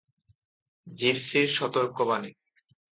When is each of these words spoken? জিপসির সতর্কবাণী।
জিপসির 0.87 1.47
সতর্কবাণী। 1.57 2.31